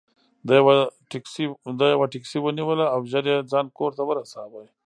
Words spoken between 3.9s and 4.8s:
ته ورساوه.